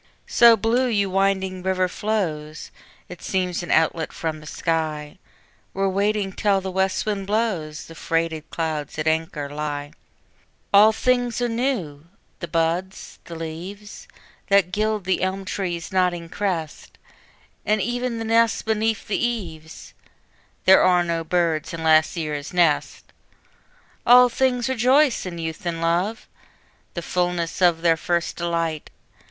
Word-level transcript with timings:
So 0.25 0.57
blue 0.57 0.87
you 0.87 1.11
winding 1.11 1.61
river 1.61 1.87
flows, 1.87 2.71
It 3.07 3.21
seems 3.21 3.61
an 3.61 3.69
outlet 3.69 4.11
from 4.11 4.39
the 4.39 4.47
sky, 4.47 5.19
Where 5.73 5.87
waiting 5.87 6.33
till 6.33 6.59
the 6.59 6.71
west 6.71 7.05
wind 7.05 7.27
blows, 7.27 7.85
The 7.85 7.93
freighted 7.93 8.49
clouds 8.49 8.97
at 8.97 9.05
anchor 9.05 9.47
lie. 9.47 9.93
All 10.73 10.91
things 10.91 11.39
are 11.39 11.47
new; 11.47 12.05
the 12.39 12.47
buds, 12.47 13.19
the 13.25 13.35
leaves, 13.35 14.07
That 14.47 14.71
gild 14.71 15.03
the 15.03 15.21
elm 15.21 15.45
tree's 15.45 15.91
nodding 15.91 16.29
crest, 16.29 16.97
And 17.63 17.79
even 17.79 18.17
the 18.17 18.25
nest 18.25 18.65
beneath 18.65 19.07
the 19.07 19.23
eaves; 19.23 19.93
There 20.65 20.81
are 20.81 21.03
no 21.03 21.23
birds 21.23 21.75
in 21.75 21.83
last 21.83 22.17
year's 22.17 22.55
nest! 22.55 23.13
All 24.07 24.29
things 24.29 24.67
rejoice 24.67 25.27
in 25.27 25.37
youth 25.37 25.63
and 25.63 25.79
love, 25.79 26.27
The 26.95 27.03
fulness 27.03 27.61
of 27.61 27.83
their 27.83 27.97
first 27.97 28.35
delight! 28.37 28.89